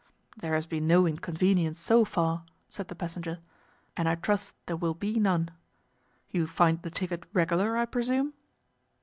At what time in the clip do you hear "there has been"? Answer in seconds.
0.35-0.87